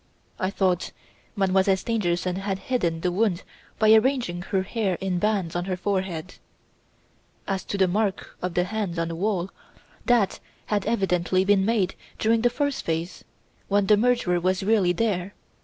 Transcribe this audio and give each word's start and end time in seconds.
I 0.39 0.49
thought 0.49 0.89
Mademoiselle 1.35 1.77
Stangerson 1.77 2.37
had 2.37 2.57
hidden 2.73 3.01
the 3.01 3.11
wound 3.11 3.43
by 3.77 3.93
arranging 3.93 4.41
her 4.41 4.63
hair 4.63 4.95
in 4.99 5.19
bands 5.19 5.55
on 5.55 5.65
her 5.65 5.77
forehead. 5.77 6.37
"As 7.47 7.63
to 7.65 7.77
the 7.77 7.87
mark 7.87 8.35
of 8.41 8.55
the 8.55 8.63
hand 8.63 8.97
on 8.97 9.09
the 9.09 9.15
wall, 9.15 9.51
that 10.05 10.39
had 10.65 10.87
evidently 10.87 11.45
been 11.45 11.65
made 11.65 11.93
during 12.17 12.41
the 12.41 12.49
first 12.49 12.83
phase 12.83 13.23
when 13.67 13.85
the 13.85 13.95
murderer 13.95 14.39
was 14.39 14.63
really 14.63 14.91
there. 14.91 15.35